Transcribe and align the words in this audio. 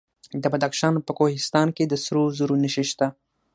د 0.41 0.43
بدخشان 0.53 0.93
په 1.07 1.11
کوهستان 1.17 1.67
کې 1.75 1.83
د 1.87 1.93
سرو 2.03 2.23
زرو 2.37 2.55
نښې 2.63 2.83
شته. 2.89 3.07